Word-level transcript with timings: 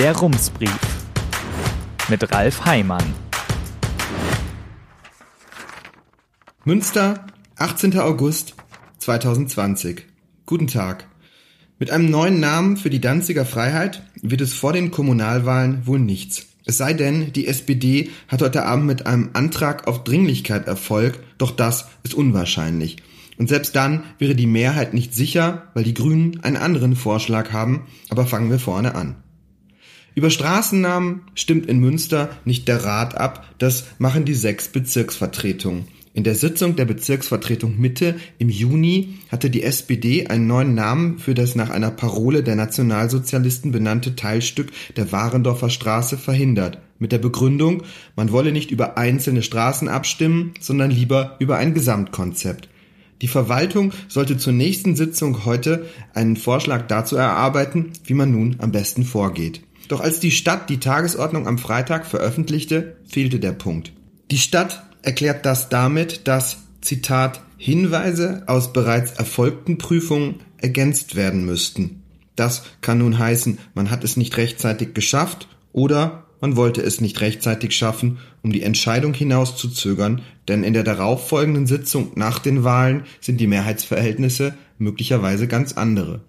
Der 0.00 0.16
Rumsbrief 0.16 0.80
mit 2.08 2.32
Ralf 2.32 2.64
Heimann. 2.64 3.04
Münster, 6.64 7.26
18. 7.56 7.98
August 7.98 8.54
2020. 8.96 10.06
Guten 10.46 10.68
Tag. 10.68 11.06
Mit 11.78 11.90
einem 11.90 12.08
neuen 12.08 12.40
Namen 12.40 12.78
für 12.78 12.88
die 12.88 13.02
Danziger 13.02 13.44
Freiheit 13.44 14.02
wird 14.22 14.40
es 14.40 14.54
vor 14.54 14.72
den 14.72 14.90
Kommunalwahlen 14.90 15.86
wohl 15.86 15.98
nichts. 15.98 16.46
Es 16.64 16.78
sei 16.78 16.94
denn, 16.94 17.34
die 17.34 17.46
SPD 17.46 18.08
hat 18.28 18.40
heute 18.40 18.64
Abend 18.64 18.86
mit 18.86 19.04
einem 19.04 19.28
Antrag 19.34 19.86
auf 19.86 20.02
Dringlichkeit 20.04 20.66
Erfolg, 20.66 21.22
doch 21.36 21.50
das 21.50 21.88
ist 22.04 22.14
unwahrscheinlich. 22.14 22.96
Und 23.36 23.50
selbst 23.50 23.76
dann 23.76 24.04
wäre 24.18 24.34
die 24.34 24.46
Mehrheit 24.46 24.94
nicht 24.94 25.14
sicher, 25.14 25.68
weil 25.74 25.84
die 25.84 25.92
Grünen 25.92 26.42
einen 26.42 26.56
anderen 26.56 26.96
Vorschlag 26.96 27.52
haben, 27.52 27.86
aber 28.08 28.26
fangen 28.26 28.50
wir 28.50 28.58
vorne 28.58 28.94
an. 28.94 29.16
Über 30.14 30.30
Straßennamen 30.30 31.22
stimmt 31.34 31.66
in 31.66 31.78
Münster 31.78 32.30
nicht 32.44 32.66
der 32.68 32.84
Rat 32.84 33.16
ab, 33.16 33.46
das 33.58 33.84
machen 33.98 34.24
die 34.24 34.34
sechs 34.34 34.68
Bezirksvertretungen. 34.68 35.84
In 36.12 36.24
der 36.24 36.34
Sitzung 36.34 36.74
der 36.74 36.86
Bezirksvertretung 36.86 37.78
Mitte 37.78 38.16
im 38.38 38.48
Juni 38.48 39.18
hatte 39.30 39.48
die 39.48 39.62
SPD 39.62 40.26
einen 40.26 40.48
neuen 40.48 40.74
Namen 40.74 41.20
für 41.20 41.34
das 41.34 41.54
nach 41.54 41.70
einer 41.70 41.92
Parole 41.92 42.42
der 42.42 42.56
Nationalsozialisten 42.56 43.70
benannte 43.70 44.16
Teilstück 44.16 44.72
der 44.96 45.12
Warendorfer 45.12 45.70
Straße 45.70 46.18
verhindert, 46.18 46.78
mit 46.98 47.12
der 47.12 47.18
Begründung, 47.18 47.84
man 48.16 48.32
wolle 48.32 48.50
nicht 48.50 48.72
über 48.72 48.98
einzelne 48.98 49.42
Straßen 49.42 49.86
abstimmen, 49.88 50.52
sondern 50.58 50.90
lieber 50.90 51.36
über 51.38 51.58
ein 51.58 51.74
Gesamtkonzept. 51.74 52.68
Die 53.22 53.28
Verwaltung 53.28 53.92
sollte 54.08 54.36
zur 54.36 54.52
nächsten 54.52 54.96
Sitzung 54.96 55.44
heute 55.44 55.86
einen 56.12 56.36
Vorschlag 56.36 56.88
dazu 56.88 57.14
erarbeiten, 57.14 57.92
wie 58.04 58.14
man 58.14 58.32
nun 58.32 58.56
am 58.58 58.72
besten 58.72 59.04
vorgeht. 59.04 59.62
Doch 59.90 59.98
als 59.98 60.20
die 60.20 60.30
Stadt 60.30 60.70
die 60.70 60.78
Tagesordnung 60.78 61.48
am 61.48 61.58
Freitag 61.58 62.06
veröffentlichte, 62.06 62.96
fehlte 63.08 63.40
der 63.40 63.50
Punkt. 63.50 63.92
Die 64.30 64.38
Stadt 64.38 64.84
erklärt 65.02 65.44
das 65.44 65.68
damit, 65.68 66.28
dass, 66.28 66.58
Zitat, 66.80 67.42
Hinweise 67.56 68.44
aus 68.46 68.72
bereits 68.72 69.10
erfolgten 69.10 69.78
Prüfungen 69.78 70.36
ergänzt 70.58 71.16
werden 71.16 71.44
müssten. 71.44 72.04
Das 72.36 72.62
kann 72.82 72.98
nun 72.98 73.18
heißen, 73.18 73.58
man 73.74 73.90
hat 73.90 74.04
es 74.04 74.16
nicht 74.16 74.36
rechtzeitig 74.36 74.94
geschafft 74.94 75.48
oder 75.72 76.24
man 76.40 76.54
wollte 76.54 76.82
es 76.82 77.00
nicht 77.00 77.20
rechtzeitig 77.20 77.72
schaffen, 77.72 78.18
um 78.42 78.52
die 78.52 78.62
Entscheidung 78.62 79.12
hinauszuzögern, 79.12 80.22
denn 80.46 80.62
in 80.62 80.72
der 80.72 80.84
darauffolgenden 80.84 81.66
Sitzung 81.66 82.12
nach 82.14 82.38
den 82.38 82.62
Wahlen 82.62 83.06
sind 83.20 83.40
die 83.40 83.48
Mehrheitsverhältnisse 83.48 84.54
möglicherweise 84.78 85.48
ganz 85.48 85.72
andere. 85.72 86.20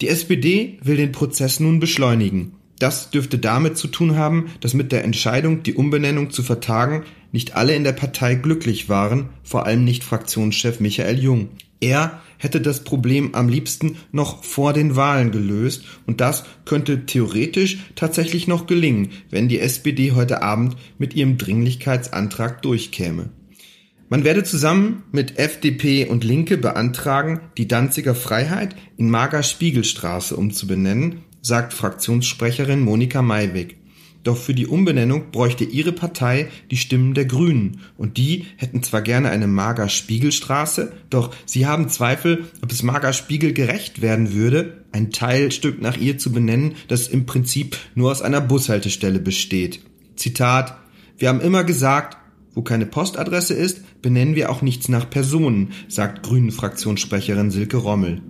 Die 0.00 0.08
SPD 0.08 0.78
will 0.84 0.96
den 0.96 1.10
Prozess 1.10 1.58
nun 1.58 1.80
beschleunigen. 1.80 2.52
Das 2.82 3.10
dürfte 3.10 3.38
damit 3.38 3.78
zu 3.78 3.86
tun 3.86 4.16
haben, 4.16 4.46
dass 4.58 4.74
mit 4.74 4.90
der 4.90 5.04
Entscheidung, 5.04 5.62
die 5.62 5.74
Umbenennung 5.74 6.30
zu 6.30 6.42
vertagen, 6.42 7.04
nicht 7.30 7.54
alle 7.54 7.76
in 7.76 7.84
der 7.84 7.92
Partei 7.92 8.34
glücklich 8.34 8.88
waren, 8.88 9.28
vor 9.44 9.66
allem 9.66 9.84
nicht 9.84 10.02
Fraktionschef 10.02 10.80
Michael 10.80 11.20
Jung. 11.20 11.50
Er 11.80 12.20
hätte 12.38 12.60
das 12.60 12.82
Problem 12.82 13.36
am 13.36 13.48
liebsten 13.48 13.98
noch 14.10 14.42
vor 14.42 14.72
den 14.72 14.96
Wahlen 14.96 15.30
gelöst 15.30 15.84
und 16.08 16.20
das 16.20 16.42
könnte 16.64 17.06
theoretisch 17.06 17.78
tatsächlich 17.94 18.48
noch 18.48 18.66
gelingen, 18.66 19.10
wenn 19.30 19.48
die 19.48 19.60
SPD 19.60 20.10
heute 20.10 20.42
Abend 20.42 20.74
mit 20.98 21.14
ihrem 21.14 21.38
Dringlichkeitsantrag 21.38 22.62
durchkäme. 22.62 23.30
Man 24.08 24.24
werde 24.24 24.42
zusammen 24.42 25.04
mit 25.12 25.38
FDP 25.38 26.06
und 26.06 26.24
Linke 26.24 26.58
beantragen, 26.58 27.42
die 27.56 27.68
Danziger 27.68 28.16
Freiheit 28.16 28.74
in 28.96 29.08
Mager-Spiegelstraße 29.08 30.34
umzubenennen, 30.34 31.20
sagt 31.42 31.74
Fraktionssprecherin 31.74 32.80
Monika 32.80 33.20
Maiweg. 33.20 33.76
Doch 34.22 34.36
für 34.36 34.54
die 34.54 34.68
Umbenennung 34.68 35.32
bräuchte 35.32 35.64
ihre 35.64 35.90
Partei 35.90 36.48
die 36.70 36.76
Stimmen 36.76 37.14
der 37.14 37.24
Grünen 37.24 37.80
und 37.96 38.16
die 38.16 38.46
hätten 38.56 38.82
zwar 38.84 39.02
gerne 39.02 39.30
eine 39.30 39.48
Mager-Spiegelstraße, 39.48 40.92
doch 41.10 41.34
sie 41.44 41.66
haben 41.66 41.88
Zweifel, 41.88 42.44
ob 42.62 42.70
es 42.70 42.84
Mager-Spiegel 42.84 43.52
gerecht 43.52 44.00
werden 44.00 44.32
würde, 44.32 44.84
ein 44.92 45.10
Teilstück 45.10 45.82
nach 45.82 45.96
ihr 45.96 46.18
zu 46.18 46.30
benennen, 46.30 46.76
das 46.86 47.08
im 47.08 47.26
Prinzip 47.26 47.76
nur 47.96 48.12
aus 48.12 48.22
einer 48.22 48.40
Bushaltestelle 48.40 49.18
besteht. 49.18 49.80
Zitat 50.14 50.78
Wir 51.18 51.28
haben 51.28 51.40
immer 51.40 51.64
gesagt, 51.64 52.16
wo 52.54 52.62
keine 52.62 52.86
Postadresse 52.86 53.54
ist, 53.54 54.02
benennen 54.02 54.36
wir 54.36 54.50
auch 54.50 54.62
nichts 54.62 54.88
nach 54.88 55.10
Personen, 55.10 55.72
sagt 55.88 56.22
Grünen-Fraktionssprecherin 56.22 57.50
Silke 57.50 57.78
Rommel. 57.78 58.22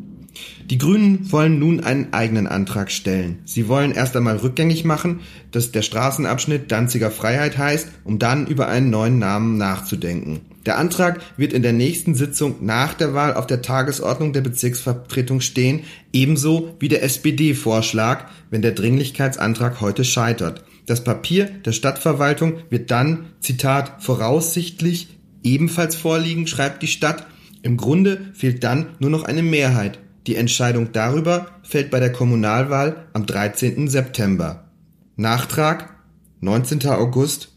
Die 0.70 0.78
Grünen 0.78 1.30
wollen 1.30 1.58
nun 1.58 1.80
einen 1.80 2.12
eigenen 2.12 2.46
Antrag 2.46 2.90
stellen. 2.90 3.38
Sie 3.44 3.68
wollen 3.68 3.92
erst 3.92 4.16
einmal 4.16 4.36
rückgängig 4.36 4.84
machen, 4.84 5.20
dass 5.50 5.72
der 5.72 5.82
Straßenabschnitt 5.82 6.72
Danziger 6.72 7.10
Freiheit 7.10 7.58
heißt, 7.58 7.88
um 8.04 8.18
dann 8.18 8.46
über 8.46 8.68
einen 8.68 8.90
neuen 8.90 9.18
Namen 9.18 9.58
nachzudenken. 9.58 10.40
Der 10.64 10.78
Antrag 10.78 11.20
wird 11.36 11.52
in 11.52 11.62
der 11.62 11.72
nächsten 11.72 12.14
Sitzung 12.14 12.56
nach 12.60 12.94
der 12.94 13.14
Wahl 13.14 13.34
auf 13.34 13.46
der 13.46 13.62
Tagesordnung 13.62 14.32
der 14.32 14.42
Bezirksvertretung 14.42 15.40
stehen, 15.40 15.80
ebenso 16.12 16.76
wie 16.78 16.88
der 16.88 17.02
SPD-Vorschlag, 17.02 18.26
wenn 18.50 18.62
der 18.62 18.72
Dringlichkeitsantrag 18.72 19.80
heute 19.80 20.04
scheitert. 20.04 20.64
Das 20.86 21.04
Papier 21.04 21.46
der 21.64 21.72
Stadtverwaltung 21.72 22.58
wird 22.70 22.90
dann, 22.90 23.26
Zitat, 23.40 24.02
voraussichtlich 24.02 25.08
ebenfalls 25.42 25.96
vorliegen, 25.96 26.46
schreibt 26.46 26.82
die 26.82 26.88
Stadt. 26.88 27.26
Im 27.62 27.76
Grunde 27.76 28.20
fehlt 28.34 28.64
dann 28.64 28.88
nur 28.98 29.10
noch 29.10 29.24
eine 29.24 29.42
Mehrheit. 29.42 29.98
Die 30.26 30.36
Entscheidung 30.36 30.92
darüber 30.92 31.50
fällt 31.64 31.90
bei 31.90 31.98
der 31.98 32.12
Kommunalwahl 32.12 33.08
am 33.12 33.26
13. 33.26 33.88
September. 33.88 34.70
Nachtrag 35.16 35.96
19. 36.40 36.86
August 36.86 37.48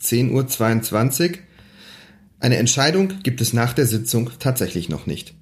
10.22 0.00 1.30
Uhr. 1.30 1.38
Eine 2.40 2.56
Entscheidung 2.56 3.12
gibt 3.22 3.42
es 3.42 3.52
nach 3.52 3.74
der 3.74 3.86
Sitzung 3.86 4.30
tatsächlich 4.38 4.88
noch 4.88 5.06
nicht. 5.06 5.34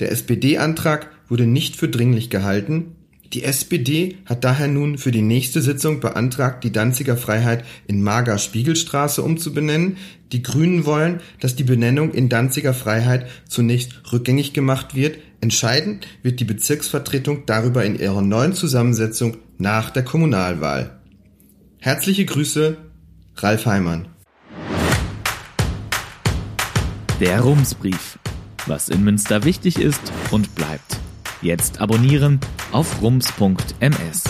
Der 0.00 0.10
SPD-Antrag 0.10 1.10
wurde 1.28 1.46
nicht 1.46 1.76
für 1.76 1.88
dringlich 1.88 2.30
gehalten. 2.30 2.96
Die 3.32 3.44
SPD 3.44 4.18
hat 4.26 4.44
daher 4.44 4.68
nun 4.68 4.98
für 4.98 5.10
die 5.10 5.22
nächste 5.22 5.62
Sitzung 5.62 6.00
beantragt, 6.00 6.62
die 6.62 6.72
Danziger 6.72 7.16
Freiheit 7.16 7.64
in 7.86 8.02
Mager 8.02 8.38
Spiegelstraße 8.38 9.22
umzubenennen. 9.22 9.96
Die 10.32 10.42
Grünen 10.42 10.84
wollen, 10.84 11.20
dass 11.40 11.56
die 11.56 11.64
Benennung 11.64 12.12
in 12.12 12.28
Danziger 12.28 12.74
Freiheit 12.74 13.28
zunächst 13.48 14.12
rückgängig 14.12 14.52
gemacht 14.52 14.94
wird, 14.94 15.18
Entscheidend 15.44 16.06
wird 16.22 16.40
die 16.40 16.46
Bezirksvertretung 16.46 17.44
darüber 17.44 17.84
in 17.84 17.98
ihrer 17.98 18.22
neuen 18.22 18.54
Zusammensetzung 18.54 19.36
nach 19.58 19.90
der 19.90 20.02
Kommunalwahl. 20.02 20.98
Herzliche 21.80 22.24
Grüße, 22.24 22.78
Ralf 23.36 23.66
Heimann. 23.66 24.08
Der 27.20 27.42
Rumsbrief. 27.42 28.18
Was 28.64 28.88
in 28.88 29.04
Münster 29.04 29.44
wichtig 29.44 29.78
ist 29.78 30.00
und 30.30 30.54
bleibt. 30.54 30.98
Jetzt 31.42 31.78
abonnieren 31.78 32.40
auf 32.72 33.02
rums.ms. 33.02 34.24